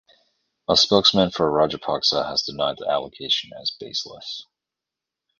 [0.67, 4.47] A spokesman for Rajapaksa has denied the allegations as baseless.